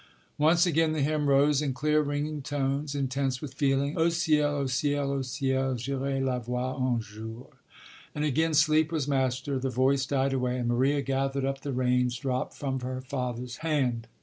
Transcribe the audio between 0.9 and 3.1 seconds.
the hymn rose in clear ringing tones,